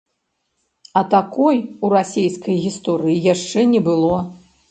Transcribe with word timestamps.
А 1.01 1.03
такой 1.11 1.57
у 1.85 1.91
расейскай 1.95 2.57
гісторыі 2.65 3.21
яшчэ 3.33 3.59
не 3.77 3.83
было. 3.89 4.17